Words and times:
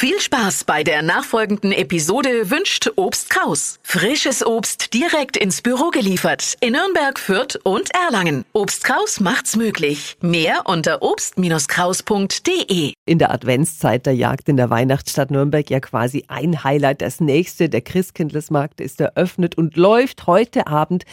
Viel 0.00 0.20
Spaß 0.20 0.62
bei 0.62 0.84
der 0.84 1.02
nachfolgenden 1.02 1.72
Episode 1.72 2.52
wünscht 2.52 2.88
Obst 2.94 3.30
Kraus. 3.30 3.80
Frisches 3.82 4.46
Obst 4.46 4.94
direkt 4.94 5.36
ins 5.36 5.60
Büro 5.60 5.90
geliefert 5.90 6.54
in 6.60 6.74
Nürnberg, 6.74 7.18
Fürth 7.18 7.58
und 7.64 7.90
Erlangen. 7.92 8.44
Obst 8.52 8.84
Kraus 8.84 9.18
macht's 9.18 9.56
möglich. 9.56 10.16
Mehr 10.20 10.60
unter 10.66 11.02
obst-kraus.de. 11.02 12.92
In 13.06 13.18
der 13.18 13.32
Adventszeit 13.32 14.06
der 14.06 14.14
Jagd 14.14 14.48
in 14.48 14.56
der 14.56 14.70
Weihnachtsstadt 14.70 15.32
Nürnberg 15.32 15.68
ja 15.68 15.80
quasi 15.80 16.26
ein 16.28 16.62
Highlight. 16.62 17.02
Das 17.02 17.18
nächste, 17.18 17.68
der 17.68 17.80
Christkindlesmarkt 17.80 18.80
ist 18.80 19.00
eröffnet 19.00 19.58
und 19.58 19.76
läuft 19.76 20.28
heute 20.28 20.68
Abend, 20.68 21.06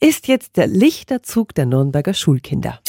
ist 0.00 0.28
jetzt 0.28 0.56
der 0.56 0.66
Lichterzug 0.66 1.54
der 1.54 1.66
Nürnberger 1.66 2.14
Schulkinder. 2.14 2.80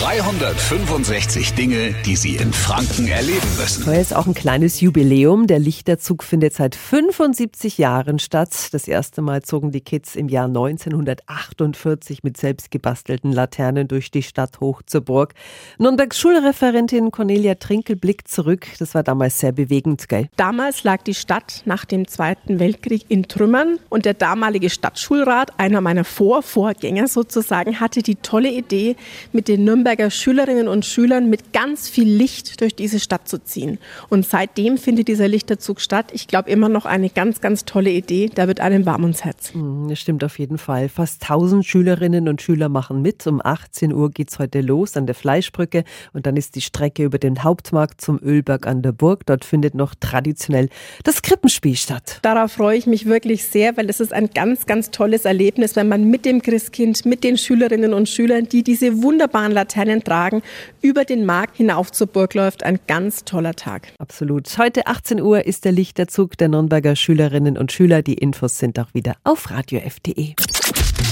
365 0.00 1.52
Dinge, 1.52 1.94
die 2.06 2.16
Sie 2.16 2.36
in 2.36 2.52
Franken 2.52 3.08
erleben 3.08 3.46
müssen. 3.58 3.84
Heute 3.86 4.00
ist 4.00 4.16
auch 4.16 4.26
ein 4.26 4.32
kleines 4.32 4.80
Jubiläum. 4.80 5.46
Der 5.46 5.58
Lichterzug 5.58 6.24
findet 6.24 6.54
seit 6.54 6.74
75 6.74 7.76
Jahren 7.76 8.18
statt. 8.18 8.72
Das 8.72 8.88
erste 8.88 9.20
Mal 9.20 9.42
zogen 9.42 9.70
die 9.70 9.82
Kids 9.82 10.16
im 10.16 10.28
Jahr 10.28 10.46
1948 10.46 12.24
mit 12.24 12.38
selbstgebastelten 12.38 13.32
Laternen 13.32 13.86
durch 13.86 14.10
die 14.10 14.22
Stadt 14.22 14.60
hoch 14.60 14.80
zur 14.86 15.02
Burg. 15.02 15.34
Nürnbergs 15.78 16.18
Schulreferentin 16.18 17.10
Cornelia 17.10 17.56
Trinkel 17.56 17.96
blickt 17.96 18.28
zurück. 18.28 18.66
Das 18.78 18.94
war 18.94 19.02
damals 19.02 19.40
sehr 19.40 19.52
bewegend, 19.52 20.08
gell? 20.08 20.28
Damals 20.36 20.84
lag 20.84 21.02
die 21.02 21.14
Stadt 21.14 21.62
nach 21.66 21.84
dem 21.84 22.08
Zweiten 22.08 22.58
Weltkrieg 22.58 23.04
in 23.08 23.24
Trümmern 23.28 23.78
und 23.90 24.06
der 24.06 24.14
damalige 24.14 24.70
Stadtschulrat, 24.70 25.60
einer 25.60 25.82
meiner 25.82 26.04
Vorvorgänger 26.04 27.08
sozusagen, 27.08 27.78
hatte 27.78 28.02
die 28.02 28.16
tolle 28.16 28.50
Idee, 28.50 28.96
mit 29.32 29.48
den 29.48 29.64
Nürnberg 29.64 29.81
Nürnberger 29.82 30.10
Schülerinnen 30.10 30.68
und 30.68 30.84
Schülern 30.84 31.28
mit 31.28 31.52
ganz 31.52 31.88
viel 31.88 32.08
Licht 32.08 32.60
durch 32.60 32.76
diese 32.76 33.00
Stadt 33.00 33.26
zu 33.26 33.42
ziehen. 33.42 33.78
Und 34.10 34.24
seitdem 34.24 34.78
findet 34.78 35.08
dieser 35.08 35.26
Lichterzug 35.26 35.80
statt. 35.80 36.10
Ich 36.12 36.28
glaube 36.28 36.50
immer 36.50 36.68
noch 36.68 36.86
eine 36.86 37.10
ganz, 37.10 37.40
ganz 37.40 37.64
tolle 37.64 37.90
Idee. 37.90 38.30
Da 38.32 38.46
wird 38.46 38.60
einem 38.60 38.86
warm 38.86 39.02
ums 39.02 39.24
Herz. 39.24 39.52
Mm, 39.54 39.88
das 39.88 39.98
stimmt 39.98 40.22
auf 40.22 40.38
jeden 40.38 40.58
Fall. 40.58 40.88
Fast 40.88 41.22
1000 41.22 41.66
Schülerinnen 41.66 42.28
und 42.28 42.40
Schüler 42.40 42.68
machen 42.68 43.02
mit. 43.02 43.26
Um 43.26 43.40
18 43.42 43.92
Uhr 43.92 44.10
geht 44.12 44.30
es 44.30 44.38
heute 44.38 44.60
los 44.60 44.96
an 44.96 45.06
der 45.06 45.16
Fleischbrücke 45.16 45.82
und 46.12 46.26
dann 46.26 46.36
ist 46.36 46.54
die 46.54 46.60
Strecke 46.60 47.02
über 47.02 47.18
den 47.18 47.42
Hauptmarkt 47.42 48.00
zum 48.00 48.20
Ölberg 48.22 48.68
an 48.68 48.82
der 48.82 48.92
Burg. 48.92 49.26
Dort 49.26 49.44
findet 49.44 49.74
noch 49.74 49.96
traditionell 49.96 50.68
das 51.02 51.22
Krippenspiel 51.22 51.74
statt. 51.74 52.20
Darauf 52.22 52.52
freue 52.52 52.78
ich 52.78 52.86
mich 52.86 53.06
wirklich 53.06 53.46
sehr, 53.46 53.76
weil 53.76 53.90
es 53.90 53.98
ist 53.98 54.12
ein 54.12 54.30
ganz, 54.30 54.66
ganz 54.66 54.92
tolles 54.92 55.24
Erlebnis, 55.24 55.74
wenn 55.74 55.88
man 55.88 56.04
mit 56.04 56.24
dem 56.24 56.40
Christkind, 56.40 57.04
mit 57.04 57.24
den 57.24 57.36
Schülerinnen 57.36 57.92
und 57.94 58.08
Schülern, 58.08 58.48
die 58.48 58.62
diese 58.62 59.02
wunderbaren 59.02 59.50
Laternen 59.50 59.71
Laternen 59.72 60.04
tragen, 60.04 60.42
über 60.80 61.04
den 61.04 61.24
Markt 61.24 61.56
hinauf 61.56 61.90
zur 61.90 62.06
Burg 62.06 62.34
läuft. 62.34 62.62
Ein 62.62 62.78
ganz 62.86 63.24
toller 63.24 63.54
Tag. 63.54 63.88
Absolut. 63.98 64.58
Heute 64.58 64.86
18 64.86 65.20
Uhr 65.20 65.46
ist 65.46 65.64
der 65.64 65.72
Lichterzug 65.72 66.36
der 66.36 66.48
Nürnberger 66.48 66.94
Schülerinnen 66.96 67.56
und 67.56 67.72
Schüler. 67.72 68.02
Die 68.02 68.14
Infos 68.14 68.58
sind 68.58 68.78
auch 68.78 68.92
wieder 68.92 69.14
auf 69.24 69.50
radiof.de. 69.50 70.34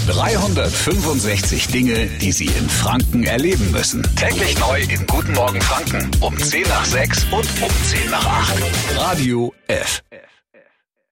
365 0.06 1.68
Dinge, 1.68 2.06
die 2.20 2.32
Sie 2.32 2.46
in 2.46 2.68
Franken 2.68 3.24
erleben 3.24 3.70
müssen. 3.70 4.02
Täglich 4.16 4.58
neu 4.58 4.80
in 4.82 5.06
Guten 5.06 5.32
Morgen 5.32 5.60
Franken 5.60 6.10
um 6.20 6.36
10 6.36 6.62
nach 6.62 6.84
6 6.84 7.24
und 7.24 7.46
um 7.62 7.70
10 7.84 8.10
nach 8.10 8.26
8. 8.26 8.62
Radio 8.96 9.52
F. 9.68 10.02